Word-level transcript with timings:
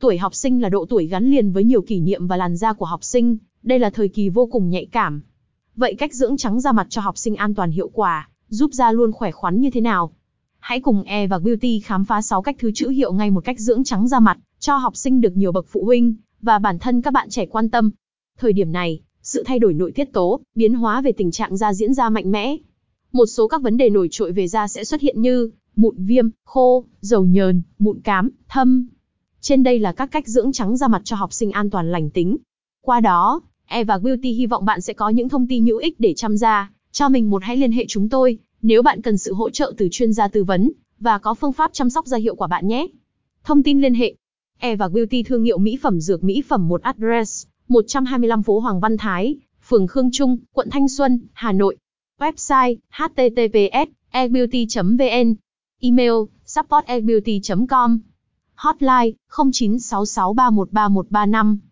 Tuổi 0.00 0.18
học 0.18 0.34
sinh 0.34 0.62
là 0.62 0.68
độ 0.68 0.86
tuổi 0.88 1.06
gắn 1.06 1.30
liền 1.30 1.52
với 1.52 1.64
nhiều 1.64 1.82
kỷ 1.82 2.00
niệm 2.00 2.26
và 2.26 2.36
làn 2.36 2.56
da 2.56 2.72
của 2.72 2.86
học 2.86 3.04
sinh, 3.04 3.36
đây 3.62 3.78
là 3.78 3.90
thời 3.90 4.08
kỳ 4.08 4.28
vô 4.28 4.46
cùng 4.46 4.70
nhạy 4.70 4.86
cảm. 4.86 5.22
Vậy 5.76 5.94
cách 5.94 6.14
dưỡng 6.14 6.36
trắng 6.36 6.60
da 6.60 6.72
mặt 6.72 6.86
cho 6.90 7.00
học 7.00 7.18
sinh 7.18 7.36
an 7.36 7.54
toàn 7.54 7.70
hiệu 7.70 7.88
quả, 7.88 8.28
giúp 8.48 8.70
da 8.72 8.92
luôn 8.92 9.12
khỏe 9.12 9.30
khoắn 9.30 9.60
như 9.60 9.70
thế 9.70 9.80
nào? 9.80 10.12
Hãy 10.58 10.80
cùng 10.80 11.02
E 11.02 11.26
và 11.26 11.38
Beauty 11.38 11.80
khám 11.80 12.04
phá 12.04 12.22
6 12.22 12.42
cách 12.42 12.56
thứ 12.58 12.70
chữ 12.74 12.88
hiệu 12.88 13.12
ngay 13.12 13.30
một 13.30 13.44
cách 13.44 13.60
dưỡng 13.60 13.84
trắng 13.84 14.08
da 14.08 14.20
mặt 14.20 14.38
cho 14.58 14.76
học 14.76 14.96
sinh 14.96 15.20
được 15.20 15.36
nhiều 15.36 15.52
bậc 15.52 15.66
phụ 15.68 15.84
huynh 15.84 16.14
và 16.42 16.58
bản 16.58 16.78
thân 16.78 17.02
các 17.02 17.12
bạn 17.12 17.28
trẻ 17.30 17.46
quan 17.46 17.70
tâm. 17.70 17.90
Thời 18.38 18.52
điểm 18.52 18.72
này, 18.72 19.00
sự 19.22 19.42
thay 19.46 19.58
đổi 19.58 19.74
nội 19.74 19.92
tiết 19.92 20.12
tố, 20.12 20.40
biến 20.54 20.74
hóa 20.74 21.00
về 21.00 21.12
tình 21.12 21.30
trạng 21.30 21.56
da 21.56 21.74
diễn 21.74 21.94
ra 21.94 22.08
mạnh 22.08 22.30
mẽ. 22.30 22.56
Một 23.12 23.26
số 23.26 23.48
các 23.48 23.62
vấn 23.62 23.76
đề 23.76 23.90
nổi 23.90 24.08
trội 24.10 24.32
về 24.32 24.48
da 24.48 24.68
sẽ 24.68 24.84
xuất 24.84 25.00
hiện 25.00 25.22
như 25.22 25.50
mụn 25.76 26.04
viêm, 26.04 26.28
khô, 26.44 26.84
dầu 27.00 27.24
nhờn, 27.24 27.62
mụn 27.78 28.00
cám, 28.00 28.30
thâm. 28.48 28.86
Trên 29.40 29.62
đây 29.62 29.78
là 29.78 29.92
các 29.92 30.10
cách 30.10 30.28
dưỡng 30.28 30.52
trắng 30.52 30.76
da 30.76 30.88
mặt 30.88 31.02
cho 31.04 31.16
học 31.16 31.32
sinh 31.32 31.50
an 31.50 31.70
toàn 31.70 31.92
lành 31.92 32.10
tính. 32.10 32.36
Qua 32.82 33.00
đó, 33.00 33.40
Eva 33.66 33.98
Beauty 33.98 34.32
hy 34.32 34.46
vọng 34.46 34.64
bạn 34.64 34.80
sẽ 34.80 34.92
có 34.92 35.08
những 35.08 35.28
thông 35.28 35.46
tin 35.46 35.66
hữu 35.66 35.78
ích 35.78 36.00
để 36.00 36.14
chăm 36.14 36.36
da. 36.36 36.70
Cho 36.92 37.08
mình 37.08 37.30
một 37.30 37.42
hãy 37.44 37.56
liên 37.56 37.72
hệ 37.72 37.84
chúng 37.88 38.08
tôi, 38.08 38.38
nếu 38.62 38.82
bạn 38.82 39.02
cần 39.02 39.18
sự 39.18 39.34
hỗ 39.34 39.50
trợ 39.50 39.72
từ 39.76 39.88
chuyên 39.90 40.12
gia 40.12 40.28
tư 40.28 40.44
vấn, 40.44 40.72
và 41.00 41.18
có 41.18 41.34
phương 41.34 41.52
pháp 41.52 41.72
chăm 41.72 41.90
sóc 41.90 42.06
da 42.06 42.16
hiệu 42.16 42.34
quả 42.34 42.46
bạn 42.46 42.68
nhé. 42.68 42.86
Thông 43.44 43.62
tin 43.62 43.80
liên 43.80 43.94
hệ 43.94 44.14
Eva 44.58 44.88
Beauty 44.88 45.22
thương 45.22 45.44
hiệu 45.44 45.58
mỹ 45.58 45.78
phẩm 45.82 46.00
dược 46.00 46.24
mỹ 46.24 46.42
phẩm 46.48 46.68
một 46.68 46.82
address, 46.82 47.46
125 47.68 48.42
phố 48.42 48.60
Hoàng 48.60 48.80
Văn 48.80 48.96
Thái, 48.96 49.36
phường 49.68 49.86
Khương 49.86 50.10
Trung, 50.12 50.38
quận 50.52 50.70
Thanh 50.70 50.88
Xuân, 50.88 51.20
Hà 51.32 51.52
Nội. 51.52 51.76
Website 52.20 52.76
https 52.90 53.86
ebeauty.vn 54.10 55.34
Email 55.80 56.12
support 56.46 56.86
com 57.68 57.98
Hotline 58.62 59.16
0966313135 59.30 61.67